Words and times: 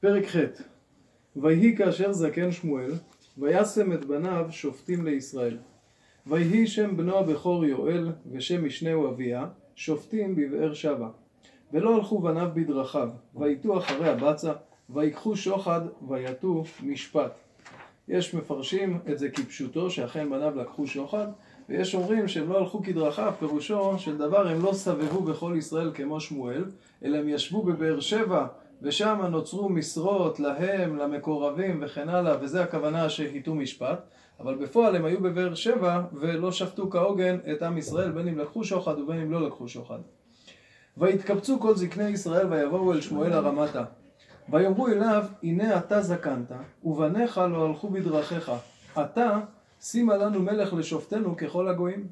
פרק 0.00 0.24
ח' 0.26 0.36
ויהי 1.36 1.76
כאשר 1.76 2.12
זקן 2.12 2.52
שמואל, 2.52 2.92
וישם 3.38 3.92
את 3.92 4.04
בניו 4.04 4.46
שופטים 4.50 5.04
לישראל. 5.04 5.56
ויהי 6.26 6.66
שם 6.66 6.96
בנו 6.96 7.18
הבכור 7.18 7.64
יואל, 7.64 8.12
ושם 8.32 8.64
משנהו 8.64 9.08
אביה, 9.08 9.46
שופטים 9.74 10.36
בבאר 10.36 10.74
שבע. 10.74 11.08
ולא 11.72 11.94
הלכו 11.94 12.18
בניו 12.18 12.48
בדרכיו, 12.54 13.08
ויטו 13.34 13.78
אחרי 13.78 14.08
הבצע, 14.08 14.52
ויקחו 14.90 15.36
שוחד, 15.36 15.80
ויטו 16.08 16.64
משפט. 16.82 17.32
יש 18.08 18.34
מפרשים 18.34 18.98
את 19.10 19.18
זה 19.18 19.28
כפשוטו, 19.28 19.90
שאכן 19.90 20.30
בניו 20.30 20.56
לקחו 20.56 20.86
שוחד, 20.86 21.26
ויש 21.68 21.94
אומרים 21.94 22.28
שהם 22.28 22.48
לא 22.48 22.58
הלכו 22.58 22.82
כדרכיו, 22.82 23.32
פירושו 23.38 23.98
של 23.98 24.18
דבר 24.18 24.48
הם 24.48 24.62
לא 24.62 24.72
סבבו 24.72 25.22
בכל 25.22 25.54
ישראל 25.58 25.90
כמו 25.94 26.20
שמואל, 26.20 26.64
אלא 27.04 27.18
הם 27.18 27.28
ישבו 27.28 27.62
בבאר 27.62 28.00
שבע 28.00 28.46
ושם 28.82 29.20
נוצרו 29.30 29.68
משרות 29.68 30.40
להם, 30.40 30.96
למקורבים 30.96 31.80
וכן 31.82 32.08
הלאה, 32.08 32.36
וזה 32.40 32.62
הכוונה 32.62 33.08
שהיטו 33.08 33.54
משפט, 33.54 33.98
אבל 34.40 34.54
בפועל 34.54 34.96
הם 34.96 35.04
היו 35.04 35.20
בבאר 35.20 35.54
שבע 35.54 36.02
ולא 36.12 36.52
שפטו 36.52 36.90
כהוגן 36.90 37.38
את 37.52 37.62
עם 37.62 37.78
ישראל, 37.78 38.10
בין 38.10 38.28
אם 38.28 38.38
לקחו 38.38 38.64
שוחד 38.64 38.98
ובין 38.98 39.20
אם 39.20 39.32
לא 39.32 39.46
לקחו 39.46 39.68
שוחד. 39.68 39.98
ויתקבצו 40.96 41.60
כל 41.60 41.76
זקני 41.76 42.08
ישראל 42.08 42.46
ויבואו 42.52 42.92
אל 42.92 43.00
שמואל 43.00 43.32
הרמתה. 43.32 43.84
ויאמרו 44.48 44.88
אליו, 44.88 45.24
הנה 45.42 45.78
אתה 45.78 46.02
זקנת, 46.02 46.52
ובניך 46.84 47.38
לא 47.38 47.66
הלכו 47.66 47.88
בדרכיך. 47.88 48.52
אתה, 49.00 49.40
שימה 49.80 50.16
לנו 50.16 50.42
מלך 50.42 50.72
לשופטנו 50.72 51.36
ככל 51.36 51.68
הגויים. 51.68 52.06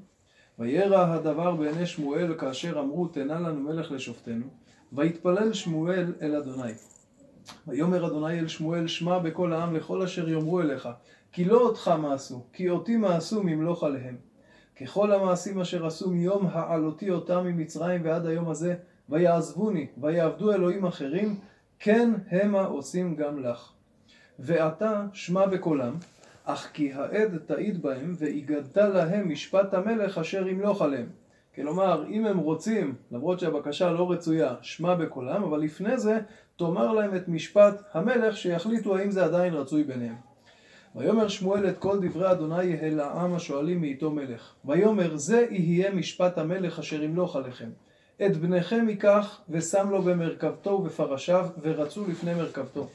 וירא 0.58 1.14
הדבר 1.14 1.54
בעיני 1.56 1.86
שמואל 1.86 2.34
כאשר 2.38 2.80
אמרו, 2.80 3.06
תנה 3.08 3.40
לנו 3.40 3.60
מלך 3.60 3.92
לשופטנו. 3.92 4.46
ויתפלל 4.92 5.52
שמואל 5.52 6.14
אל 6.22 6.36
אדוני. 6.36 6.72
ויאמר 7.66 8.06
אדוני 8.06 8.38
אל 8.38 8.48
שמואל, 8.48 8.86
שמע 8.86 9.18
בקול 9.18 9.52
העם 9.52 9.76
לכל 9.76 10.02
אשר 10.02 10.28
יאמרו 10.28 10.60
אליך, 10.60 10.88
כי 11.32 11.44
לא 11.44 11.60
אותך 11.60 11.92
מעשו, 11.98 12.44
כי 12.52 12.70
אותי 12.70 12.96
מעשו 12.96 13.42
ממלוך 13.42 13.84
עליהם. 13.84 14.16
ככל 14.80 15.12
המעשים 15.12 15.60
אשר 15.60 15.86
עשו 15.86 16.10
מיום 16.10 16.46
העלותי 16.52 17.10
אותם 17.10 17.46
ממצרים 17.46 18.00
ועד 18.04 18.26
היום 18.26 18.48
הזה, 18.48 18.74
ויעזבוני, 19.08 19.86
ויעבדו 19.98 20.52
אלוהים 20.52 20.86
אחרים, 20.86 21.38
כן 21.78 22.10
המה 22.30 22.64
עושים 22.64 23.16
גם 23.16 23.42
לך. 23.42 23.72
ועתה 24.38 25.06
שמע 25.12 25.46
בקולם, 25.46 25.94
אך 26.44 26.70
כי 26.72 26.92
העד 26.92 27.38
תעיד 27.46 27.82
בהם, 27.82 28.14
והגדת 28.18 28.76
להם 28.76 29.28
משפט 29.28 29.74
המלך 29.74 30.18
אשר 30.18 30.48
ימלוך 30.48 30.82
עליהם. 30.82 31.06
כלומר, 31.54 32.04
אם 32.08 32.26
הם 32.26 32.38
רוצים, 32.38 32.94
למרות 33.10 33.40
שהבקשה 33.40 33.92
לא 33.92 34.10
רצויה, 34.10 34.54
שמע 34.62 34.94
בקולם, 34.94 35.42
אבל 35.42 35.60
לפני 35.60 35.98
זה, 35.98 36.20
תאמר 36.56 36.92
להם 36.92 37.16
את 37.16 37.28
משפט 37.28 37.82
המלך, 37.92 38.36
שיחליטו 38.36 38.96
האם 38.96 39.10
זה 39.10 39.24
עדיין 39.24 39.54
רצוי 39.54 39.84
ביניהם. 39.84 40.14
ויאמר 40.96 41.28
שמואל 41.28 41.68
את 41.68 41.78
כל 41.78 41.98
דברי 42.00 42.30
אדוני 42.30 42.80
אל 42.80 43.00
העם 43.00 43.34
השואלים 43.34 43.80
מאיתו 43.80 44.10
מלך. 44.10 44.54
ויאמר 44.64 45.16
זה 45.16 45.46
יהיה 45.50 45.94
משפט 45.94 46.38
המלך 46.38 46.78
אשר 46.78 47.02
ימלוך 47.02 47.36
עליכם. 47.36 47.70
את 48.26 48.36
בניכם 48.36 48.88
ייקח 48.88 49.40
ושם 49.48 49.90
לו 49.90 50.02
במרכבתו 50.02 50.70
ובפרשיו 50.70 51.46
ורצו 51.62 52.04
לפני 52.08 52.34
מרכבתו. 52.34 52.88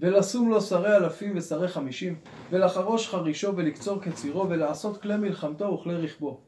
ולשום 0.00 0.50
לו 0.50 0.60
שרי 0.60 0.96
אלפים 0.96 1.32
ושרי 1.36 1.68
חמישים 1.68 2.16
ולחרוש 2.50 3.08
חרישו 3.08 3.56
ולקצור 3.56 4.00
קצירו 4.00 4.48
ולעשות 4.48 5.02
כלי 5.02 5.16
מלחמתו 5.16 5.64
וכלי 5.64 5.96
רכבו. 5.96 6.40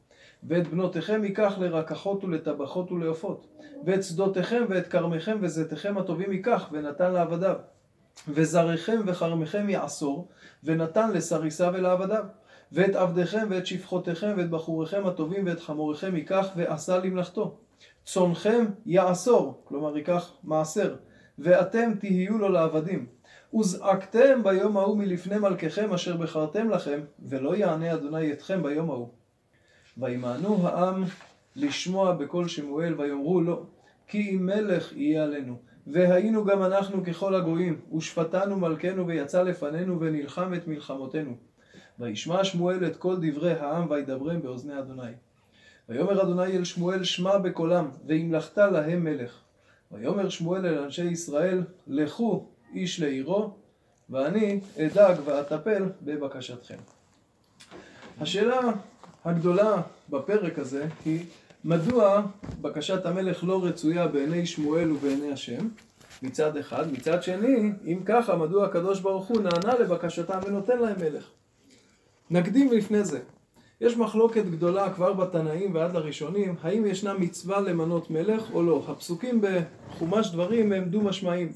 ואת 0.43 0.67
בנותיכם 0.67 1.23
ייקח 1.23 1.53
לרקחות 1.57 2.23
ולטבחות 2.23 2.91
ולעופות. 2.91 3.47
ואת 3.85 4.03
שדותיכם 4.03 4.65
ואת 4.69 4.87
כרמיכם 4.87 5.37
וזיתיכם 5.41 5.97
הטובים 5.97 6.31
ייקח 6.31 6.69
ונתן 6.71 7.13
לעבדיו. 7.13 7.55
וזריכם 8.27 9.01
וכרמיכם 9.05 9.69
יעשור 9.69 10.27
ונתן 10.63 11.11
לסריסה 11.11 11.69
ולעבדיו. 11.73 12.23
ואת 12.71 12.95
עבדיכם 12.95 13.47
ואת 13.49 13.67
שפחותיכם 13.67 14.33
ואת 14.37 14.49
בחוריכם 14.49 15.05
הטובים 15.05 15.47
ואת 15.47 15.59
חמוריכם 15.59 16.15
ייקח 16.15 16.47
ועשה 16.55 16.97
למלאכתו. 16.97 17.57
צונכם 18.05 18.65
יעשור, 18.85 19.61
כלומר 19.63 19.97
ייקח 19.97 20.33
מעשר, 20.43 20.95
ואתם 21.39 21.91
תהיו 21.99 22.37
לו 22.37 22.49
לעבדים. 22.49 23.05
וזעקתם 23.53 24.43
ביום 24.43 24.77
ההוא 24.77 24.97
מלפני 24.97 25.39
מלככם 25.39 25.93
אשר 25.93 26.17
בחרתם 26.17 26.69
לכם, 26.69 26.99
ולא 27.19 27.55
יענה 27.55 27.93
אדוני 27.93 28.31
אתכם 28.31 28.63
ביום 28.63 28.89
ההוא. 28.89 29.09
וימאנו 29.97 30.67
העם 30.67 31.03
לשמוע 31.55 32.13
בקול 32.13 32.47
שמואל, 32.47 32.93
ויאמרו 32.97 33.41
לו, 33.41 33.65
כי 34.07 34.29
אם 34.29 34.45
מלך 34.45 34.93
יהיה 34.93 35.23
עלינו. 35.23 35.57
והיינו 35.87 36.45
גם 36.45 36.63
אנחנו 36.63 37.03
ככל 37.03 37.35
הגויים, 37.35 37.79
ושפטנו 37.97 38.59
מלכנו 38.59 39.07
ויצא 39.07 39.43
לפנינו 39.43 39.99
ונלחם 39.99 40.53
את 40.53 40.67
מלחמותינו. 40.67 41.35
וישמע 41.99 42.43
שמואל 42.43 42.87
את 42.87 42.95
כל 42.95 43.15
דברי 43.21 43.53
העם 43.53 43.89
וידברם 43.89 44.41
באוזני 44.41 44.79
אדוני. 44.79 45.11
ויאמר 45.89 46.21
אדוני 46.21 46.57
אל 46.57 46.63
שמואל 46.63 47.03
שמע 47.03 47.37
בקולם, 47.37 47.89
והמלכת 48.07 48.57
להם 48.57 49.03
מלך. 49.03 49.39
ויאמר 49.91 50.29
שמואל 50.29 50.65
אל 50.65 50.77
אנשי 50.77 51.05
ישראל, 51.05 51.63
לכו 51.87 52.47
איש 52.73 52.99
לעירו, 52.99 53.53
ואני 54.09 54.59
אדאג 54.77 55.17
ואטפל 55.25 55.83
בבקשתכם. 56.01 56.77
השאלה 58.21 58.59
הגדולה 59.25 59.81
בפרק 60.09 60.59
הזה 60.59 60.87
היא 61.05 61.25
מדוע 61.65 62.21
בקשת 62.61 63.05
המלך 63.05 63.43
לא 63.43 63.65
רצויה 63.65 64.07
בעיני 64.07 64.45
שמואל 64.45 64.91
ובעיני 64.91 65.31
השם 65.31 65.67
מצד 66.23 66.57
אחד, 66.57 66.91
מצד 66.93 67.23
שני, 67.23 67.71
אם 67.85 67.99
ככה, 68.05 68.35
מדוע 68.35 68.65
הקדוש 68.65 68.99
ברוך 68.99 69.27
הוא 69.27 69.41
נענה 69.41 69.79
לבקשתם 69.79 70.39
ונותן 70.45 70.79
להם 70.79 70.95
מלך. 70.99 71.29
נקדים 72.29 72.71
לפני 72.71 73.03
זה, 73.03 73.19
יש 73.81 73.97
מחלוקת 73.97 74.45
גדולה 74.45 74.93
כבר 74.93 75.13
בתנאים 75.13 75.75
ועד 75.75 75.93
לראשונים, 75.93 76.55
האם 76.61 76.85
ישנה 76.85 77.13
מצווה 77.13 77.61
למנות 77.61 78.11
מלך 78.11 78.43
או 78.53 78.63
לא. 78.63 78.83
הפסוקים 78.87 79.41
בחומש 79.41 80.31
דברים 80.31 80.71
הם 80.71 80.85
דו 80.85 81.01
משמעיים. 81.01 81.51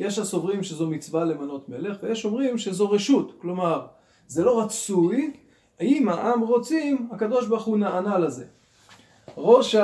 יש 0.00 0.18
הסוברים 0.18 0.62
שזו 0.62 0.86
מצווה 0.86 1.24
למנות 1.24 1.68
מלך, 1.68 1.96
ויש 2.02 2.24
אומרים 2.24 2.58
שזו 2.58 2.90
רשות, 2.90 3.32
כלומר, 3.40 3.86
זה 4.26 4.44
לא 4.44 4.60
רצוי, 4.60 5.32
אם 5.80 6.08
העם 6.08 6.40
רוצים, 6.40 7.08
הקדוש 7.12 7.46
ברוך 7.46 7.64
הוא 7.64 7.78
נענה 7.78 8.18
לזה. 8.18 8.44
ראש 9.36 9.76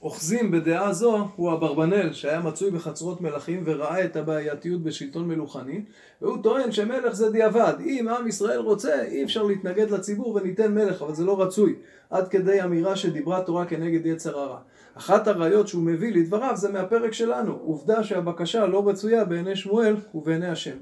האוחזים 0.00 0.50
בדעה 0.50 0.92
זו 0.92 1.28
הוא 1.36 1.52
אברבנאל 1.52 2.12
שהיה 2.12 2.40
מצוי 2.40 2.70
בחצרות 2.70 3.20
מלכים 3.20 3.62
וראה 3.66 4.04
את 4.04 4.16
הבעייתיות 4.16 4.82
בשלטון 4.82 5.28
מלוכני 5.28 5.82
והוא 6.22 6.42
טוען 6.42 6.72
שמלך 6.72 7.12
זה 7.12 7.30
דיעבד. 7.30 7.74
אם 7.80 8.08
עם 8.08 8.28
ישראל 8.28 8.58
רוצה 8.58 9.02
אי 9.02 9.24
אפשר 9.24 9.42
להתנגד 9.42 9.90
לציבור 9.90 10.34
וניתן 10.34 10.74
מלך 10.74 11.02
אבל 11.02 11.14
זה 11.14 11.24
לא 11.24 11.42
רצוי. 11.42 11.74
עד 12.10 12.28
כדי 12.28 12.62
אמירה 12.62 12.96
שדיברה 12.96 13.42
תורה 13.42 13.66
כנגד 13.66 14.06
יצר 14.06 14.38
הרע 14.38 14.58
אחת 14.94 15.28
הראיות 15.28 15.68
שהוא 15.68 15.82
מביא 15.82 16.12
לדבריו 16.12 16.56
זה 16.56 16.72
מהפרק 16.72 17.12
שלנו 17.12 17.52
עובדה 17.52 18.04
שהבקשה 18.04 18.66
לא 18.66 18.88
רצויה 18.88 19.24
בעיני 19.24 19.56
שמואל 19.56 19.96
ובעיני 20.14 20.48
השם 20.48 20.76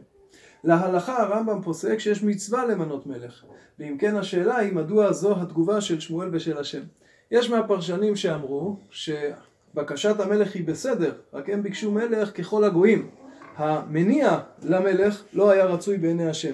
להלכה 0.64 1.22
הרמב"ם 1.22 1.62
פוסק 1.62 1.98
שיש 1.98 2.22
מצווה 2.22 2.66
למנות 2.66 3.06
מלך 3.06 3.44
ואם 3.78 3.96
כן 3.98 4.16
השאלה 4.16 4.56
היא 4.56 4.72
מדוע 4.72 5.12
זו 5.12 5.40
התגובה 5.40 5.80
של 5.80 6.00
שמואל 6.00 6.28
ושל 6.32 6.58
השם 6.58 6.82
יש 7.30 7.50
מהפרשנים 7.50 8.16
שאמרו 8.16 8.76
שבקשת 8.90 10.20
המלך 10.20 10.54
היא 10.54 10.66
בסדר, 10.66 11.12
רק 11.32 11.50
הם 11.50 11.62
ביקשו 11.62 11.92
מלך 11.92 12.36
ככל 12.36 12.64
הגויים. 12.64 13.10
המניע 13.56 14.38
למלך 14.62 15.22
לא 15.32 15.50
היה 15.50 15.64
רצוי 15.64 15.98
בעיני 15.98 16.28
השם. 16.28 16.52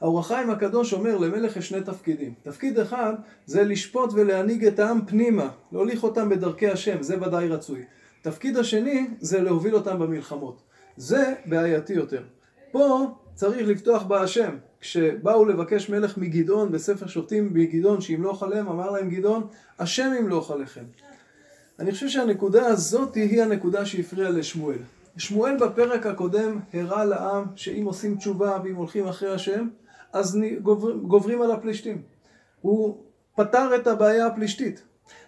האור 0.00 0.20
החיים 0.20 0.50
הקדוש 0.50 0.92
אומר 0.92 1.18
למלך 1.18 1.56
יש 1.56 1.68
שני 1.68 1.80
תפקידים. 1.80 2.34
תפקיד 2.42 2.78
אחד 2.78 3.14
זה 3.46 3.64
לשפוט 3.64 4.10
ולהנהיג 4.12 4.64
את 4.64 4.78
העם 4.78 5.06
פנימה, 5.06 5.48
להוליך 5.72 6.02
אותם 6.02 6.28
בדרכי 6.28 6.68
השם, 6.68 7.02
זה 7.02 7.22
ודאי 7.22 7.48
רצוי. 7.48 7.84
תפקיד 8.22 8.56
השני 8.56 9.06
זה 9.20 9.40
להוביל 9.40 9.74
אותם 9.74 9.98
במלחמות. 9.98 10.62
זה 10.96 11.34
בעייתי 11.46 11.92
יותר. 11.92 12.22
פה 12.70 13.06
צריך 13.34 13.68
לפתוח 13.68 14.02
בהשם. 14.02 14.56
כשבאו 14.80 15.44
לבקש 15.44 15.90
מלך 15.90 16.18
מגדעון 16.18 16.72
בספר 16.72 17.06
שופטים 17.06 17.50
מגדעון 17.52 18.00
שימלוך 18.00 18.42
עליהם, 18.42 18.68
אמר 18.68 18.90
להם 18.90 19.10
גדעון, 19.10 19.46
השם 19.78 20.12
ימלוך 20.18 20.50
עליכם. 20.50 20.84
אני 21.78 21.92
חושב 21.92 22.08
שהנקודה 22.08 22.66
הזאת 22.66 23.14
היא 23.14 23.42
הנקודה 23.42 23.86
שהפריעה 23.86 24.30
לשמואל. 24.30 24.78
שמואל 25.16 25.56
בפרק 25.56 26.06
הקודם 26.06 26.60
הראה 26.74 27.04
לעם 27.04 27.44
שאם 27.56 27.84
עושים 27.84 28.16
תשובה 28.16 28.58
ואם 28.64 28.74
הולכים 28.74 29.06
אחרי 29.06 29.34
השם, 29.34 29.68
אז 30.12 30.38
גוברים 31.02 31.42
על 31.42 31.50
הפלישתים. 31.50 32.02
הוא 32.60 33.04
פתר 33.36 33.76
את 33.76 33.86
הבעיה 33.86 34.26
הפלישתית. 34.26 34.82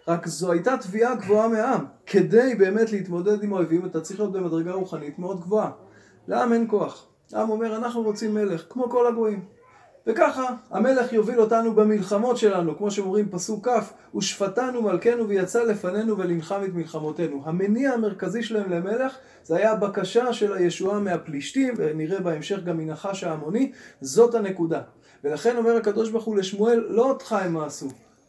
רק 0.09 0.27
זו 0.27 0.53
הייתה 0.53 0.77
תביעה 0.77 1.15
גבוהה 1.15 1.49
מהעם. 1.49 1.85
כדי 2.07 2.55
באמת 2.55 2.93
להתמודד 2.93 3.43
עם 3.43 3.53
האויבים 3.53 3.87
אתה 3.87 4.01
צריך 4.01 4.21
להיות 4.21 4.33
במדרגה 4.33 4.73
רוחנית 4.73 5.19
מאוד 5.19 5.41
גבוהה. 5.41 5.71
לעם 6.29 6.53
אין 6.53 6.67
כוח. 6.71 7.07
העם 7.33 7.51
אומר 7.51 7.77
אנחנו 7.77 8.03
רוצים 8.03 8.35
מלך, 8.35 8.65
כמו 8.69 8.91
כל 8.91 9.07
הגויים. 9.07 9.45
וככה 10.07 10.55
המלך 10.71 11.13
יוביל 11.13 11.41
אותנו 11.41 11.75
במלחמות 11.75 12.37
שלנו, 12.37 12.79
כמו 12.79 12.91
שאומרים 12.91 13.29
פסוק 13.29 13.69
כ', 13.69 14.17
ושפטנו 14.17 14.83
מלכנו 14.83 15.29
ויצא 15.29 15.63
לפנינו 15.63 16.19
ולנחם 16.19 16.61
את 16.65 16.75
מלחמותינו. 16.75 17.43
המניע 17.45 17.93
המרכזי 17.93 18.43
שלהם 18.43 18.71
למלך 18.71 19.17
זה 19.45 19.57
היה 19.57 19.73
הבקשה 19.73 20.33
של 20.33 20.53
הישועה 20.53 20.99
מהפלישתים, 20.99 21.75
ונראה 21.77 22.21
בהמשך 22.21 22.59
גם 22.65 22.79
מנחש 22.79 23.25
ההמוני, 23.25 23.73
זאת 24.01 24.35
הנקודה. 24.35 24.81
ולכן 25.25 25.57
אומר 25.57 25.77
הקדוש 25.77 26.11
ברוך 26.11 26.25
הוא 26.25 26.37
לשמואל, 26.37 26.87
לא 26.89 27.09
אותך 27.09 27.33
הם 27.33 27.53
מעשו, 27.53 27.89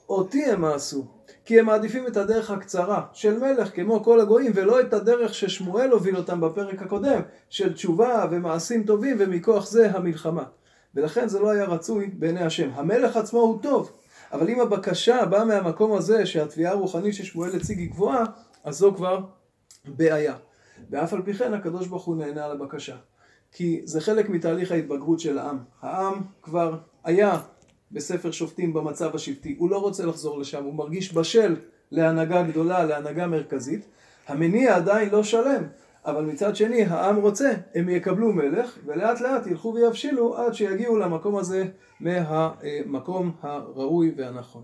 אותי 0.10 0.46
הם 0.46 0.62
מעשו. 0.62 1.06
כי 1.46 1.60
הם 1.60 1.66
מעדיפים 1.66 2.08
את 2.08 2.18
הדרך 2.18 2.52
הקצרה 2.52 3.02
של 3.14 3.40
מלך 3.40 3.76
כמו 3.76 4.04
כל 4.04 4.20
הגויים, 4.20 4.52
ולא 4.56 4.82
את 4.82 4.94
הדרך 4.94 5.34
ששמואל 5.34 5.90
הוביל 5.90 6.18
אותם 6.18 6.42
בפרק 6.42 6.82
הקודם, 6.82 7.22
של 7.50 7.74
תשובה 7.74 8.26
ומעשים 8.32 8.84
טובים, 8.84 9.16
ומכוח 9.20 9.68
זה 9.70 9.92
המלחמה. 9.92 10.44
ולכן 10.96 11.28
זה 11.28 11.40
לא 11.40 11.50
היה 11.50 11.66
רצוי 11.66 12.08
בעיני 12.08 12.44
השם. 12.44 12.70
המלך 12.74 13.18
עצמו 13.18 13.40
הוא 13.40 13.62
טוב, 13.62 13.92
אבל 14.32 14.50
אם 14.50 14.60
הבקשה 14.60 15.26
באה 15.26 15.46
מהמקום 15.46 15.94
הזה 15.94 16.26
שהתביעה 16.26 16.72
הרוחנית 16.72 17.14
ששמואל 17.14 17.56
הציג 17.56 17.80
היא 17.80 17.90
גבוהה, 17.90 18.24
אז 18.64 18.78
זו 18.78 18.94
כבר 18.96 19.20
בעיה. 19.86 20.36
ואף 20.90 21.14
על 21.14 21.22
פי 21.22 21.34
כן 21.34 21.54
הקדוש 21.54 21.88
ברוך 21.88 22.06
הוא 22.06 22.16
נהנה 22.16 22.46
על 22.46 22.52
הבקשה. 22.52 22.96
כי 23.52 23.82
זה 23.84 24.02
חלק 24.02 24.30
מתהליך 24.30 24.72
ההתבגרות 24.72 25.20
של 25.20 25.38
העם. 25.38 25.58
העם 25.82 26.22
כבר 26.42 26.78
היה 27.04 27.40
בספר 27.92 28.32
שופטים 28.32 28.74
במצב 28.74 29.16
השבטי, 29.16 29.56
הוא 29.60 29.70
לא 29.70 29.78
רוצה 29.78 30.06
לחזור 30.06 30.40
לשם, 30.40 30.64
הוא 30.64 30.74
מרגיש 30.74 31.14
בשל 31.14 31.56
להנהגה 31.92 32.44
גדולה, 32.44 32.86
להנהגה 32.86 33.28
מרכזית. 33.28 33.86
המניע 34.28 34.76
עדיין 34.76 35.10
לא 35.10 35.24
שלם, 35.24 35.64
אבל 36.06 36.26
מצד 36.26 36.56
שני 36.56 36.84
העם 36.84 37.16
רוצה, 37.16 37.52
הם 37.76 37.90
יקבלו 37.90 38.34
מלך, 38.34 38.78
ולאט 38.86 39.22
לאט 39.22 39.48
ילכו 39.48 39.74
ויבשילו 39.74 40.38
עד 40.38 40.54
שיגיעו 40.54 40.98
למקום 40.98 41.36
הזה 41.36 41.66
מהמקום 42.00 43.32
הראוי 43.42 44.14
והנכון. 44.18 44.64